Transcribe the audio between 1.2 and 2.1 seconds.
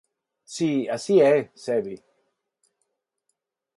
é, Sevi.